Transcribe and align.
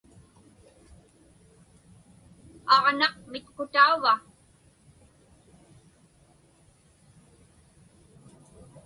Aġnaq 2.75 3.15
mitqutauva? 3.31 4.13